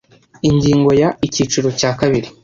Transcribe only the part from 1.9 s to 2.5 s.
kabiri